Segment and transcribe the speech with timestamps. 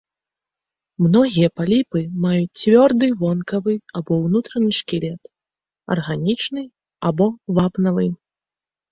[1.03, 5.21] Многія паліпы маюць цвёрды вонкавы або ўнутраны шкілет,
[5.97, 6.63] арганічны
[7.11, 7.27] або
[7.59, 8.07] вапнавы.